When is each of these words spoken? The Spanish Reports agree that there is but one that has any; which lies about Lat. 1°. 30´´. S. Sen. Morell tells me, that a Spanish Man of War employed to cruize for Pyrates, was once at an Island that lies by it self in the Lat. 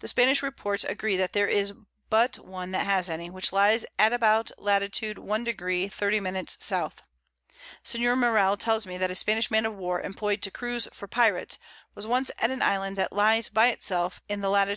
The 0.00 0.08
Spanish 0.08 0.42
Reports 0.42 0.82
agree 0.82 1.16
that 1.16 1.34
there 1.34 1.46
is 1.46 1.72
but 2.10 2.40
one 2.40 2.72
that 2.72 2.84
has 2.84 3.08
any; 3.08 3.30
which 3.30 3.52
lies 3.52 3.84
about 3.96 4.50
Lat. 4.58 4.82
1°. 4.82 5.14
30´´. 5.14 5.86
S. 5.88 6.94
Sen. 7.84 8.18
Morell 8.18 8.56
tells 8.56 8.86
me, 8.88 8.98
that 8.98 9.12
a 9.12 9.14
Spanish 9.14 9.52
Man 9.52 9.64
of 9.64 9.74
War 9.76 10.00
employed 10.00 10.42
to 10.42 10.50
cruize 10.50 10.88
for 10.92 11.06
Pyrates, 11.06 11.58
was 11.94 12.08
once 12.08 12.32
at 12.40 12.50
an 12.50 12.60
Island 12.60 12.98
that 12.98 13.12
lies 13.12 13.48
by 13.48 13.68
it 13.68 13.84
self 13.84 14.20
in 14.28 14.40
the 14.40 14.50
Lat. 14.50 14.68